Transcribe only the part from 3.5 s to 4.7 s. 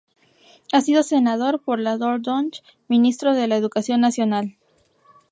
Educación Nacional.